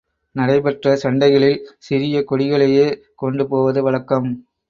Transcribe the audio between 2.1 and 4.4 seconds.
கொடிகளையே கொண்டு போவது வழக்கம்.